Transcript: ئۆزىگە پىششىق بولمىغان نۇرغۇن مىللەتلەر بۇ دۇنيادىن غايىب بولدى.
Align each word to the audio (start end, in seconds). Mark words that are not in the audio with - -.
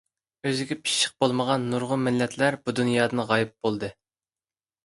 ئۆزىگە 0.51 0.77
پىششىق 0.87 1.11
بولمىغان 1.25 1.67
نۇرغۇن 1.73 2.03
مىللەتلەر 2.07 2.57
بۇ 2.65 2.75
دۇنيادىن 2.81 3.25
غايىب 3.33 3.55
بولدى. 3.67 3.95